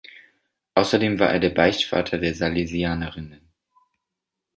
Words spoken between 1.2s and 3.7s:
er der Beichtvater der Salesianerinnen.